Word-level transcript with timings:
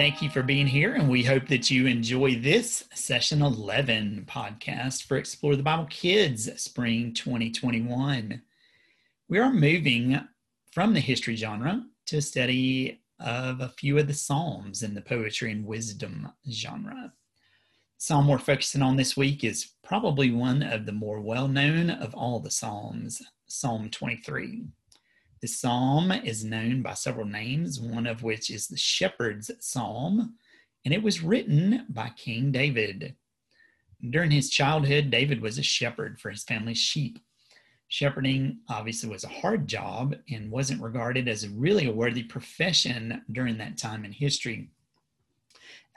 Thank 0.00 0.22
you 0.22 0.30
for 0.30 0.42
being 0.42 0.66
here, 0.66 0.94
and 0.94 1.10
we 1.10 1.22
hope 1.22 1.46
that 1.48 1.70
you 1.70 1.86
enjoy 1.86 2.36
this 2.36 2.84
session 2.94 3.42
11 3.42 4.24
podcast 4.26 5.04
for 5.04 5.18
Explore 5.18 5.56
the 5.56 5.62
Bible 5.62 5.84
Kids 5.90 6.48
Spring 6.58 7.12
2021. 7.12 8.40
We 9.28 9.38
are 9.38 9.52
moving 9.52 10.18
from 10.72 10.94
the 10.94 11.00
history 11.00 11.36
genre 11.36 11.84
to 12.06 12.16
a 12.16 12.22
study 12.22 13.02
of 13.18 13.60
a 13.60 13.68
few 13.68 13.98
of 13.98 14.06
the 14.06 14.14
Psalms 14.14 14.82
in 14.82 14.94
the 14.94 15.02
poetry 15.02 15.52
and 15.52 15.66
wisdom 15.66 16.32
genre. 16.50 17.12
Psalm 17.98 18.26
we're 18.26 18.38
focusing 18.38 18.80
on 18.80 18.96
this 18.96 19.18
week 19.18 19.44
is 19.44 19.72
probably 19.84 20.30
one 20.30 20.62
of 20.62 20.86
the 20.86 20.92
more 20.92 21.20
well 21.20 21.46
known 21.46 21.90
of 21.90 22.14
all 22.14 22.40
the 22.40 22.50
Psalms, 22.50 23.20
Psalm 23.48 23.90
23. 23.90 24.64
The 25.40 25.48
psalm 25.48 26.12
is 26.12 26.44
known 26.44 26.82
by 26.82 26.92
several 26.92 27.26
names, 27.26 27.80
one 27.80 28.06
of 28.06 28.22
which 28.22 28.50
is 28.50 28.68
the 28.68 28.76
Shepherd's 28.76 29.50
Psalm, 29.58 30.34
and 30.84 30.92
it 30.92 31.02
was 31.02 31.22
written 31.22 31.86
by 31.88 32.10
King 32.10 32.52
David. 32.52 33.16
During 34.10 34.30
his 34.30 34.50
childhood, 34.50 35.10
David 35.10 35.40
was 35.40 35.58
a 35.58 35.62
shepherd 35.62 36.20
for 36.20 36.30
his 36.30 36.44
family's 36.44 36.78
sheep. 36.78 37.18
Shepherding 37.88 38.58
obviously 38.68 39.08
was 39.08 39.24
a 39.24 39.28
hard 39.28 39.66
job 39.66 40.14
and 40.30 40.50
wasn't 40.50 40.82
regarded 40.82 41.26
as 41.26 41.48
really 41.48 41.86
a 41.86 41.92
worthy 41.92 42.22
profession 42.22 43.22
during 43.32 43.56
that 43.58 43.78
time 43.78 44.04
in 44.04 44.12
history. 44.12 44.68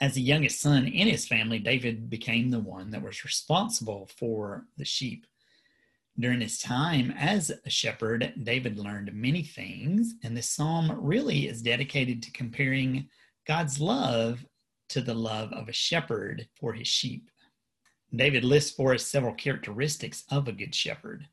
As 0.00 0.14
the 0.14 0.22
youngest 0.22 0.60
son 0.60 0.86
in 0.86 1.06
his 1.06 1.28
family, 1.28 1.58
David 1.58 2.08
became 2.08 2.50
the 2.50 2.60
one 2.60 2.90
that 2.90 3.02
was 3.02 3.24
responsible 3.24 4.08
for 4.16 4.66
the 4.78 4.84
sheep. 4.86 5.26
During 6.18 6.40
his 6.40 6.58
time 6.58 7.10
as 7.18 7.50
a 7.64 7.70
shepherd, 7.70 8.34
David 8.40 8.78
learned 8.78 9.12
many 9.12 9.42
things, 9.42 10.14
and 10.22 10.36
this 10.36 10.48
psalm 10.48 10.92
really 11.00 11.48
is 11.48 11.60
dedicated 11.60 12.22
to 12.22 12.30
comparing 12.30 13.08
God's 13.46 13.80
love 13.80 14.46
to 14.90 15.00
the 15.00 15.14
love 15.14 15.52
of 15.52 15.68
a 15.68 15.72
shepherd 15.72 16.48
for 16.54 16.72
his 16.72 16.86
sheep. 16.86 17.30
David 18.14 18.44
lists 18.44 18.70
for 18.70 18.94
us 18.94 19.04
several 19.04 19.34
characteristics 19.34 20.22
of 20.30 20.46
a 20.46 20.52
good 20.52 20.72
shepherd. 20.72 21.26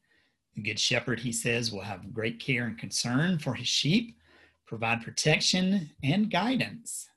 A 0.58 0.62
good 0.62 0.80
shepherd, 0.80 1.20
he 1.20 1.32
says, 1.32 1.72
will 1.72 1.82
have 1.82 2.12
great 2.12 2.40
care 2.40 2.66
and 2.66 2.78
concern 2.78 3.38
for 3.38 3.54
his 3.54 3.68
sheep, 3.68 4.18
provide 4.66 5.04
protection 5.04 5.92
and 6.04 6.32
guidance. 6.32 7.08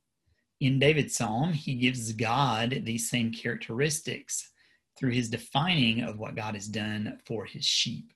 In 0.61 0.79
David's 0.79 1.17
psalm, 1.17 1.55
he 1.55 1.77
gives 1.77 2.13
God 2.13 2.83
these 2.85 3.09
same 3.09 3.33
characteristics 3.33 4.51
through 4.97 5.13
his 5.13 5.29
defining 5.29 6.03
of 6.03 6.19
what 6.19 6.37
God 6.37 6.55
has 6.55 6.67
done 6.67 7.19
for 7.25 7.45
his 7.45 7.65
sheep. 7.65 8.13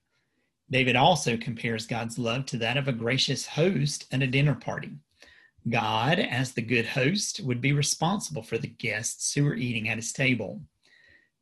David 0.71 0.97
also 0.97 1.37
compares 1.37 1.87
God's 1.87 2.19
love 2.19 2.47
to 2.47 2.59
that 2.59 2.77
of 2.77 2.89
a 2.89 2.93
gracious 2.93 3.47
host 3.47 4.07
at 4.13 4.23
a 4.23 4.27
dinner 4.27 4.55
party. 4.55 4.93
God, 5.69 6.19
as 6.19 6.53
the 6.53 6.63
good 6.63 6.87
host, 6.87 7.41
would 7.41 7.61
be 7.61 7.73
responsible 7.73 8.43
for 8.43 8.59
the 8.59 8.69
guests 8.69 9.33
who 9.35 9.45
were 9.45 9.55
eating 9.55 9.89
at 9.89 9.97
his 9.97 10.13
table. 10.13 10.61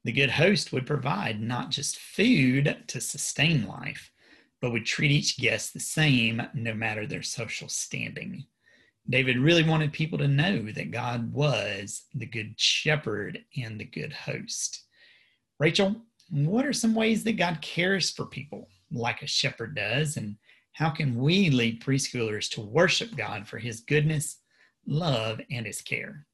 The 0.04 0.12
good 0.12 0.30
host 0.30 0.72
would 0.72 0.86
provide 0.86 1.40
not 1.40 1.70
just 1.70 1.98
food 1.98 2.84
to 2.86 3.00
sustain 3.00 3.66
life, 3.66 4.12
but 4.60 4.72
would 4.72 4.86
treat 4.86 5.10
each 5.10 5.38
guest 5.38 5.74
the 5.74 5.80
same 5.80 6.42
no 6.54 6.74
matter 6.74 7.06
their 7.06 7.22
social 7.22 7.68
standing. 7.68 8.46
David 9.08 9.38
really 9.38 9.62
wanted 9.62 9.92
people 9.92 10.18
to 10.18 10.28
know 10.28 10.70
that 10.72 10.90
God 10.90 11.32
was 11.32 12.04
the 12.14 12.26
good 12.26 12.54
shepherd 12.58 13.44
and 13.56 13.78
the 13.78 13.84
good 13.84 14.12
host. 14.12 14.85
Rachel, 15.58 15.96
what 16.30 16.66
are 16.66 16.72
some 16.72 16.94
ways 16.94 17.24
that 17.24 17.38
God 17.38 17.60
cares 17.62 18.10
for 18.10 18.26
people 18.26 18.68
like 18.90 19.22
a 19.22 19.26
shepherd 19.26 19.74
does? 19.74 20.16
And 20.16 20.36
how 20.72 20.90
can 20.90 21.16
we 21.16 21.50
lead 21.50 21.82
preschoolers 21.82 22.50
to 22.50 22.60
worship 22.60 23.16
God 23.16 23.48
for 23.48 23.58
his 23.58 23.80
goodness, 23.80 24.38
love, 24.86 25.40
and 25.50 25.66
his 25.66 25.80
care? 25.80 26.26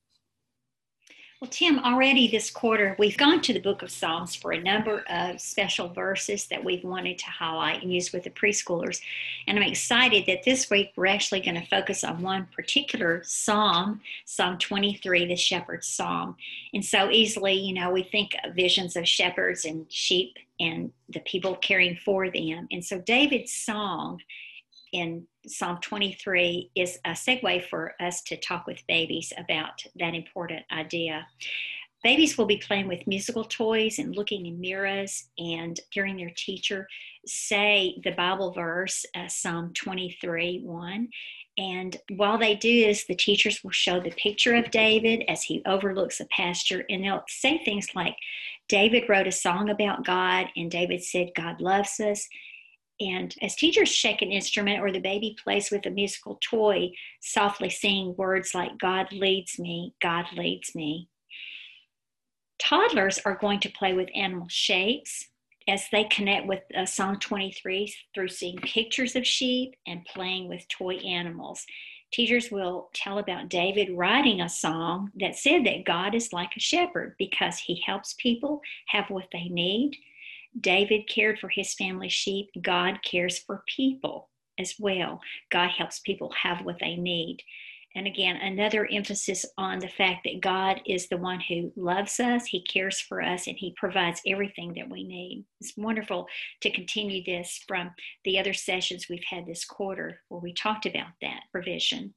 Well, 1.42 1.50
Tim, 1.50 1.80
already 1.80 2.28
this 2.28 2.52
quarter, 2.52 2.94
we've 3.00 3.16
gone 3.16 3.40
to 3.40 3.52
the 3.52 3.58
book 3.58 3.82
of 3.82 3.90
Psalms 3.90 4.36
for 4.36 4.52
a 4.52 4.62
number 4.62 5.02
of 5.10 5.40
special 5.40 5.88
verses 5.88 6.46
that 6.46 6.62
we've 6.62 6.84
wanted 6.84 7.18
to 7.18 7.26
highlight 7.26 7.82
and 7.82 7.92
use 7.92 8.12
with 8.12 8.22
the 8.22 8.30
preschoolers. 8.30 9.00
And 9.48 9.58
I'm 9.58 9.68
excited 9.68 10.26
that 10.26 10.44
this 10.44 10.70
week 10.70 10.92
we're 10.94 11.08
actually 11.08 11.40
going 11.40 11.60
to 11.60 11.66
focus 11.66 12.04
on 12.04 12.22
one 12.22 12.46
particular 12.54 13.22
psalm, 13.24 14.02
Psalm 14.24 14.56
23, 14.56 15.26
the 15.26 15.34
shepherd's 15.34 15.88
psalm. 15.88 16.36
And 16.74 16.84
so 16.84 17.10
easily, 17.10 17.54
you 17.54 17.74
know, 17.74 17.90
we 17.90 18.04
think 18.04 18.36
of 18.44 18.54
visions 18.54 18.94
of 18.94 19.08
shepherds 19.08 19.64
and 19.64 19.90
sheep 19.90 20.36
and 20.60 20.92
the 21.08 21.18
people 21.18 21.56
caring 21.56 21.96
for 21.96 22.30
them. 22.30 22.68
And 22.70 22.84
so 22.84 23.00
David's 23.00 23.52
song 23.52 24.20
in 24.92 25.26
Psalm 25.46 25.78
23 25.80 26.70
is 26.74 26.98
a 27.04 27.10
segue 27.10 27.68
for 27.68 27.94
us 28.00 28.22
to 28.22 28.36
talk 28.36 28.66
with 28.66 28.86
babies 28.86 29.32
about 29.36 29.82
that 29.96 30.14
important 30.14 30.62
idea. 30.70 31.26
Babies 32.04 32.36
will 32.36 32.46
be 32.46 32.58
playing 32.58 32.88
with 32.88 33.06
musical 33.06 33.44
toys 33.44 33.98
and 33.98 34.16
looking 34.16 34.46
in 34.46 34.60
mirrors 34.60 35.28
and 35.38 35.78
hearing 35.90 36.16
their 36.16 36.32
teacher 36.36 36.88
say 37.26 38.00
the 38.02 38.10
Bible 38.12 38.52
verse, 38.52 39.06
uh, 39.14 39.28
Psalm 39.28 39.72
23 39.74 40.62
1. 40.64 41.08
And 41.58 41.96
while 42.16 42.38
they 42.38 42.56
do 42.56 42.86
this, 42.86 43.04
the 43.04 43.14
teachers 43.14 43.62
will 43.62 43.72
show 43.72 44.00
the 44.00 44.10
picture 44.12 44.54
of 44.54 44.70
David 44.70 45.24
as 45.28 45.42
he 45.42 45.62
overlooks 45.66 46.18
a 46.18 46.24
pasture, 46.26 46.84
and 46.88 47.04
they'll 47.04 47.24
say 47.28 47.58
things 47.58 47.94
like, 47.94 48.16
David 48.68 49.08
wrote 49.08 49.26
a 49.26 49.32
song 49.32 49.68
about 49.68 50.04
God, 50.04 50.46
and 50.56 50.70
David 50.70 51.04
said, 51.04 51.32
God 51.36 51.60
loves 51.60 52.00
us. 52.00 52.26
And 53.10 53.34
as 53.42 53.54
teachers 53.54 53.88
shake 53.88 54.22
an 54.22 54.30
instrument 54.30 54.80
or 54.80 54.92
the 54.92 55.00
baby 55.00 55.36
plays 55.42 55.70
with 55.70 55.86
a 55.86 55.90
musical 55.90 56.38
toy, 56.42 56.90
softly 57.20 57.70
singing 57.70 58.14
words 58.16 58.54
like, 58.54 58.78
God 58.78 59.12
leads 59.12 59.58
me, 59.58 59.94
God 60.00 60.26
leads 60.36 60.74
me. 60.74 61.08
Toddlers 62.58 63.18
are 63.24 63.36
going 63.36 63.60
to 63.60 63.70
play 63.70 63.92
with 63.92 64.08
animal 64.14 64.46
shapes 64.48 65.28
as 65.68 65.84
they 65.90 66.04
connect 66.04 66.46
with 66.46 66.60
uh, 66.76 66.86
Psalm 66.86 67.18
23 67.18 67.92
through 68.14 68.28
seeing 68.28 68.58
pictures 68.58 69.16
of 69.16 69.26
sheep 69.26 69.74
and 69.86 70.04
playing 70.04 70.48
with 70.48 70.66
toy 70.68 70.96
animals. 70.96 71.64
Teachers 72.12 72.50
will 72.50 72.90
tell 72.92 73.18
about 73.18 73.48
David 73.48 73.88
writing 73.96 74.40
a 74.40 74.48
song 74.48 75.10
that 75.18 75.36
said 75.36 75.64
that 75.64 75.84
God 75.84 76.14
is 76.14 76.32
like 76.32 76.50
a 76.56 76.60
shepherd 76.60 77.14
because 77.18 77.58
he 77.58 77.82
helps 77.86 78.14
people 78.18 78.60
have 78.88 79.08
what 79.08 79.28
they 79.32 79.48
need 79.48 79.96
David 80.60 81.08
cared 81.08 81.38
for 81.38 81.48
his 81.48 81.74
family 81.74 82.08
sheep. 82.08 82.50
God 82.60 83.00
cares 83.02 83.38
for 83.38 83.64
people 83.74 84.28
as 84.58 84.74
well. 84.78 85.20
God 85.50 85.70
helps 85.70 86.00
people 86.00 86.32
have 86.42 86.64
what 86.64 86.78
they 86.80 86.96
need. 86.96 87.38
And 87.94 88.06
again, 88.06 88.36
another 88.36 88.88
emphasis 88.90 89.44
on 89.58 89.78
the 89.78 89.88
fact 89.88 90.24
that 90.24 90.40
God 90.40 90.80
is 90.86 91.08
the 91.08 91.18
one 91.18 91.40
who 91.40 91.72
loves 91.76 92.18
us, 92.20 92.46
He 92.46 92.64
cares 92.64 92.98
for 93.00 93.20
us, 93.20 93.46
and 93.46 93.56
He 93.58 93.74
provides 93.76 94.22
everything 94.26 94.72
that 94.74 94.88
we 94.88 95.04
need. 95.04 95.44
It's 95.60 95.76
wonderful 95.76 96.26
to 96.62 96.70
continue 96.70 97.22
this 97.22 97.62
from 97.68 97.90
the 98.24 98.38
other 98.38 98.54
sessions 98.54 99.08
we've 99.10 99.24
had 99.28 99.44
this 99.44 99.66
quarter 99.66 100.20
where 100.28 100.40
we 100.40 100.54
talked 100.54 100.86
about 100.86 101.08
that 101.20 101.42
provision 101.50 102.14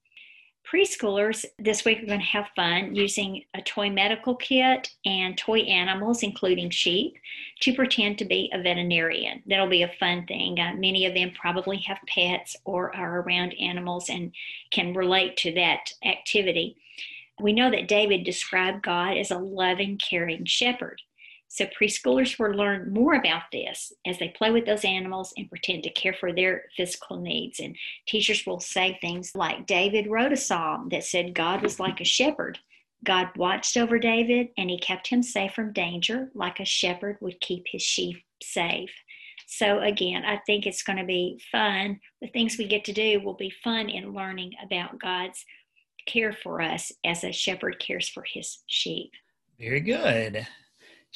preschoolers 0.72 1.46
this 1.60 1.86
week 1.86 2.02
are 2.02 2.08
going 2.08 2.20
to 2.20 2.26
have 2.26 2.48
fun 2.56 2.96
using 2.96 3.44
a 3.54 3.62
toy 3.62 3.90
medical 3.90 4.36
kit 4.36 4.90
and 5.06 5.38
toy 5.38 5.60
animals, 5.60 6.24
including 6.24 6.70
sheep, 6.70 7.16
to 7.62 7.74
pretend 7.74 8.18
to 8.18 8.26
be 8.26 8.50
a 8.54 8.62
veterinarian. 8.62 9.44
That'll 9.46 9.70
be 9.70 9.84
a 9.84 9.94
fun 10.00 10.26
thing. 10.26 10.60
Uh, 10.60 10.74
many 10.76 11.06
of 11.06 11.14
them 11.14 11.32
probably 11.40 11.78
have 11.80 12.00
pets 12.08 12.56
or 12.66 12.96
are 12.96 13.22
around 13.22 13.54
animals 13.60 14.10
and 14.10 14.32
can 14.72 14.94
relate 14.94 15.38
to 15.38 15.54
that 15.54 15.92
activity. 16.04 16.78
We 17.40 17.54
know 17.54 17.70
that 17.72 17.88
David 17.88 18.24
described 18.24 18.84
God 18.84 19.18
as 19.18 19.32
a 19.32 19.38
loving, 19.38 19.98
caring 19.98 20.46
shepherd. 20.46 21.02
So 21.48 21.66
preschoolers 21.80 22.38
will 22.38 22.52
learn 22.52 22.92
more 22.92 23.16
about 23.16 23.44
this 23.52 23.94
as 24.06 24.20
they 24.20 24.30
play 24.30 24.52
with 24.52 24.66
those 24.66 24.84
animals 24.84 25.34
and 25.38 25.50
pretend 25.50 25.84
to 25.84 25.90
care 25.92 26.16
for 26.20 26.34
their 26.34 26.66
physical 26.76 27.18
needs. 27.18 27.60
And 27.60 27.76
teachers 28.08 28.46
will 28.46 28.60
say 28.60 28.98
things 29.00 29.32
like 29.36 29.68
David 29.68 30.08
wrote 30.08 30.34
a 30.34 30.38
psalm 30.38 30.90
that 30.90 31.04
said 31.04 31.36
God 31.36 31.62
was 31.62 31.80
like 31.80 32.02
a 32.02 32.06
shepherd. 32.06 32.60
God 33.04 33.30
watched 33.38 33.78
over 33.78 34.00
David 34.00 34.48
and 34.58 34.70
he 34.70 34.80
kept 34.80 35.08
him 35.08 35.22
safe 35.22 35.54
from 35.54 35.74
danger, 35.74 36.30
like 36.34 36.60
a 36.60 36.66
shepherd 36.66 37.18
would 37.22 37.40
keep 37.40 37.66
his 37.72 37.84
sheep 37.84 38.18
safe. 38.42 38.92
So, 39.48 39.80
again, 39.80 40.26
I 40.26 40.40
think 40.46 40.66
it's 40.66 40.82
going 40.82 40.98
to 40.98 41.06
be 41.06 41.40
fun. 41.52 42.00
The 42.22 42.30
things 42.30 42.58
we 42.58 42.68
get 42.68 42.84
to 42.86 42.94
do 42.94 43.22
will 43.22 43.36
be 43.36 43.54
fun 43.64 43.90
in 43.90 44.14
learning 44.14 44.54
about 44.64 45.00
God's 45.00 45.46
care 46.08 46.34
for 46.34 46.62
us 46.62 46.92
as 47.06 47.24
a 47.24 47.32
shepherd 47.32 47.80
cares 47.80 48.10
for 48.10 48.24
his 48.28 48.64
sheep. 48.68 49.12
Very 49.60 49.82
good. 49.82 50.48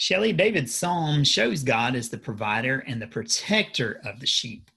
Shelley 0.01 0.31
David's 0.31 0.73
psalm 0.73 1.25
shows 1.25 1.61
God 1.61 1.93
as 1.93 2.07
the 2.07 2.17
provider 2.17 2.85
and 2.87 3.01
the 3.01 3.07
protector 3.07 3.99
of 4.05 4.21
the 4.21 4.25
sheep. 4.25 4.71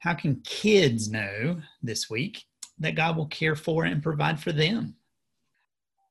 How 0.00 0.12
can 0.12 0.42
kids 0.44 1.08
know 1.08 1.62
this 1.82 2.10
week 2.10 2.44
that 2.78 2.94
God 2.94 3.16
will 3.16 3.28
care 3.28 3.56
for 3.56 3.86
and 3.86 4.02
provide 4.02 4.38
for 4.38 4.52
them? 4.52 4.94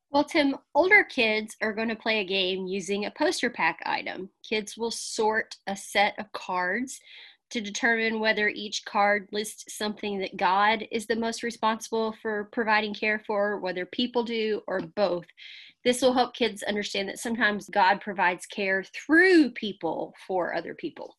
Well, 0.10 0.24
Tim, 0.24 0.56
older 0.74 1.04
kids 1.04 1.56
are 1.62 1.72
going 1.72 1.90
to 1.90 1.96
play 1.96 2.22
a 2.22 2.26
game 2.26 2.66
using 2.66 3.06
a 3.06 3.12
poster 3.12 3.52
pack 3.52 3.80
item. 3.86 4.28
Kids 4.42 4.76
will 4.76 4.90
sort 4.90 5.58
a 5.68 5.78
set 5.78 6.16
of 6.18 6.32
cards 6.32 7.00
to 7.50 7.62
determine 7.62 8.20
whether 8.20 8.50
each 8.50 8.84
card 8.86 9.28
lists 9.32 9.78
something 9.78 10.20
that 10.20 10.38
God 10.38 10.86
is 10.92 11.06
the 11.06 11.16
most 11.16 11.44
responsible 11.44 12.14
for 12.22 12.50
providing 12.52 12.94
care 12.94 13.22
for, 13.26 13.60
whether 13.60 13.86
people 13.86 14.24
do, 14.24 14.62
or 14.68 14.82
both. 14.82 15.26
This 15.84 16.02
will 16.02 16.14
help 16.14 16.34
kids 16.34 16.64
understand 16.64 17.08
that 17.10 17.20
sometimes 17.20 17.70
God 17.70 18.02
provides 18.02 18.46
care 18.46 18.84
through 18.84 19.52
people 19.52 20.14
for 20.28 20.54
other 20.54 20.74
people. 20.74 21.16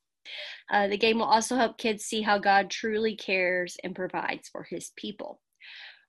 Uh, 0.71 0.89
the 0.89 0.99
game 0.99 1.19
will 1.19 1.25
also 1.25 1.57
help 1.57 1.79
kids 1.79 2.05
see 2.05 2.21
how 2.21 2.39
God 2.39 2.71
truly 2.71 3.17
cares 3.17 3.77
and 3.83 3.95
provides 3.95 4.49
for 4.49 4.65
his 4.65 4.93
people. 4.97 5.41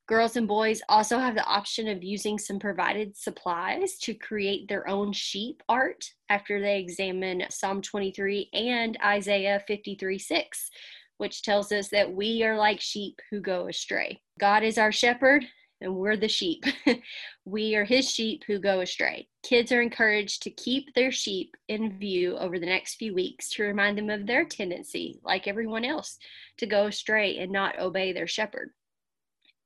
Girls 0.10 0.38
and 0.38 0.48
boys 0.48 0.82
also 0.90 1.20
have 1.20 1.36
the 1.36 1.46
option 1.46 1.88
of 1.88 2.04
using 2.04 2.40
some 2.40 2.58
provided 2.58 3.16
supplies 3.16 4.00
to 4.00 4.16
create 4.16 4.68
their 4.68 4.90
own 4.90 5.14
sheep 5.14 5.62
art 5.70 6.04
after 6.30 6.60
they 6.60 6.80
examine 6.80 7.46
Psalm 7.52 7.80
23 7.84 8.50
and 8.52 8.98
Isaiah 9.06 9.64
53 9.68 10.18
6, 10.18 10.72
which 11.18 11.44
tells 11.44 11.72
us 11.72 11.90
that 11.90 12.12
we 12.12 12.42
are 12.42 12.58
like 12.58 12.82
sheep 12.82 13.20
who 13.30 13.40
go 13.40 13.68
astray. 13.68 14.20
God 14.40 14.64
is 14.64 14.80
our 14.80 14.92
shepherd, 14.92 15.46
and 15.80 15.94
we're 15.94 16.18
the 16.18 16.28
sheep. 16.28 16.64
we 17.46 17.76
are 17.76 17.86
his 17.86 18.10
sheep 18.10 18.42
who 18.48 18.58
go 18.58 18.80
astray. 18.80 19.28
Kids 19.44 19.72
are 19.72 19.84
encouraged 19.84 20.42
to 20.42 20.50
keep 20.50 20.92
their 20.96 21.12
sheep 21.12 21.56
in 21.68 22.00
view 22.00 22.36
over 22.36 22.58
the 22.58 22.66
next 22.66 22.96
few 22.96 23.14
weeks 23.14 23.52
to 23.52 23.62
remind 23.62 23.96
them 23.96 24.10
of 24.10 24.26
their 24.26 24.44
tendency, 24.44 25.20
like 25.24 25.48
everyone 25.48 25.86
else, 25.86 26.18
to 26.58 26.66
go 26.66 26.88
astray 26.88 27.38
and 27.38 27.52
not 27.52 27.78
obey 27.78 28.12
their 28.12 28.26
shepherd 28.26 28.72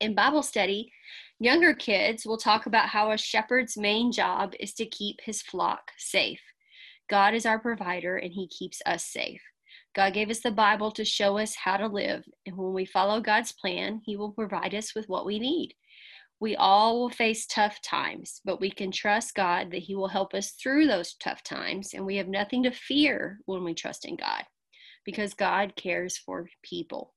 in 0.03 0.13
Bible 0.13 0.43
study, 0.43 0.91
younger 1.39 1.73
kids 1.73 2.25
will 2.25 2.37
talk 2.37 2.65
about 2.65 2.89
how 2.89 3.11
a 3.11 3.17
shepherd's 3.17 3.77
main 3.77 4.11
job 4.11 4.53
is 4.59 4.73
to 4.73 4.85
keep 4.85 5.19
his 5.23 5.41
flock 5.41 5.91
safe. 5.97 6.41
God 7.09 7.33
is 7.33 7.45
our 7.45 7.57
provider 7.57 8.17
and 8.17 8.33
he 8.33 8.47
keeps 8.49 8.81
us 8.85 9.05
safe. 9.05 9.41
God 9.95 10.13
gave 10.13 10.29
us 10.29 10.41
the 10.41 10.51
Bible 10.51 10.91
to 10.91 11.05
show 11.05 11.37
us 11.37 11.55
how 11.55 11.77
to 11.77 11.87
live, 11.87 12.23
and 12.45 12.57
when 12.57 12.73
we 12.73 12.85
follow 12.85 13.21
God's 13.21 13.53
plan, 13.53 14.01
he 14.05 14.17
will 14.17 14.31
provide 14.31 14.75
us 14.75 14.93
with 14.93 15.07
what 15.07 15.25
we 15.25 15.39
need. 15.39 15.73
We 16.39 16.55
all 16.55 16.99
will 16.99 17.09
face 17.09 17.45
tough 17.45 17.81
times, 17.81 18.41
but 18.43 18.59
we 18.59 18.71
can 18.71 18.91
trust 18.91 19.35
God 19.35 19.71
that 19.71 19.83
he 19.83 19.95
will 19.95 20.07
help 20.07 20.33
us 20.33 20.51
through 20.51 20.87
those 20.87 21.13
tough 21.15 21.43
times, 21.43 21.93
and 21.93 22.05
we 22.05 22.17
have 22.17 22.27
nothing 22.27 22.63
to 22.63 22.71
fear 22.71 23.39
when 23.45 23.63
we 23.63 23.73
trust 23.73 24.05
in 24.05 24.15
God 24.15 24.43
because 25.05 25.33
God 25.33 25.75
cares 25.75 26.17
for 26.17 26.49
people. 26.63 27.13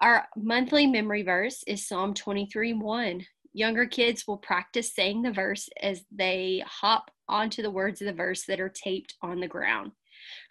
Our 0.00 0.26
monthly 0.34 0.86
memory 0.86 1.22
verse 1.22 1.62
is 1.66 1.86
Psalm 1.86 2.14
23 2.14 2.72
1. 2.72 3.26
Younger 3.52 3.84
kids 3.84 4.26
will 4.26 4.38
practice 4.38 4.94
saying 4.94 5.20
the 5.20 5.30
verse 5.30 5.68
as 5.82 6.04
they 6.10 6.64
hop 6.66 7.10
onto 7.28 7.60
the 7.60 7.70
words 7.70 8.00
of 8.00 8.06
the 8.06 8.14
verse 8.14 8.46
that 8.46 8.60
are 8.60 8.70
taped 8.70 9.14
on 9.20 9.40
the 9.40 9.48
ground. 9.48 9.92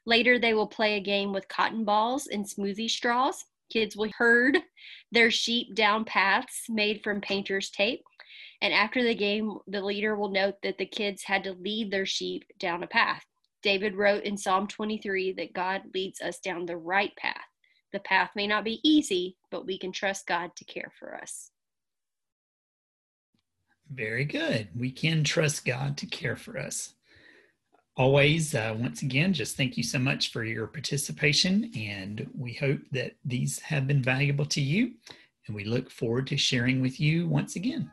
Later, 0.06 0.38
they 0.38 0.54
will 0.54 0.68
play 0.68 0.98
a 0.98 1.02
game 1.02 1.34
with 1.34 1.48
cotton 1.48 1.84
balls 1.84 2.28
and 2.28 2.46
smoothie 2.46 2.90
straws. 2.90 3.44
Kids 3.72 3.96
will 3.96 4.12
herd 4.16 4.60
their 5.12 5.32
sheep 5.32 5.74
down 5.74 6.06
paths 6.06 6.66
made 6.70 7.02
from 7.04 7.20
painter's 7.20 7.72
tape. 7.72 8.04
And 8.62 8.72
after 8.72 9.02
the 9.02 9.16
game, 9.16 9.58
the 9.68 9.82
leader 9.82 10.16
will 10.16 10.30
note 10.30 10.56
that 10.62 10.78
the 10.78 10.86
kids 10.86 11.24
had 11.24 11.44
to 11.46 11.54
lead 11.54 11.90
their 11.90 12.06
sheep 12.06 12.44
down 12.60 12.84
a 12.84 12.88
path. 12.88 13.26
David 13.64 13.96
wrote 13.96 14.26
in 14.26 14.38
Psalm 14.38 14.68
23 14.68 15.34
that 15.34 15.54
God 15.54 15.82
leads 15.96 16.22
us 16.22 16.40
down 16.40 16.68
the 16.68 16.78
right 16.78 17.16
path. 17.16 17.49
The 17.92 18.00
path 18.00 18.32
may 18.36 18.48
not 18.48 18.64
be 18.64 18.80
easy, 18.84 19.38
but 19.50 19.66
we 19.66 19.78
can 19.78 19.92
trust 19.92 20.28
God 20.28 20.56
to 20.56 20.66
care 20.66 20.92
for 21.00 21.16
us. 21.16 21.52
Very 23.92 24.26
good. 24.26 24.70
We 24.78 24.92
can 24.92 25.24
trust 25.24 25.66
God 25.66 25.98
to 25.98 26.06
care 26.06 26.36
for 26.36 26.60
us. 26.60 26.94
Always, 27.98 28.54
uh, 28.54 28.76
once 28.80 29.02
again, 29.02 29.34
just 29.34 29.58
thank 29.58 29.76
you 29.76 29.84
so 29.84 30.00
much 30.00 30.32
for 30.32 30.44
your 30.44 30.68
participation, 30.68 31.72
and 31.76 32.30
we 32.38 32.54
hope 32.54 32.80
that 32.92 33.16
these 33.26 33.60
have 33.60 33.88
been 33.88 34.02
valuable 34.02 34.46
to 34.46 34.62
you. 34.62 34.94
And 35.48 35.56
we 35.56 35.66
look 35.66 35.90
forward 35.90 36.28
to 36.28 36.38
sharing 36.38 36.80
with 36.80 37.00
you 37.00 37.28
once 37.28 37.56
again. 37.56 37.92